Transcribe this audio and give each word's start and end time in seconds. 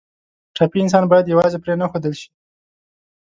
ټپي 0.55 0.79
انسان 0.83 1.03
باید 1.11 1.31
یوازې 1.33 1.57
پرېنښودل 1.63 2.13
شي. 2.19 2.29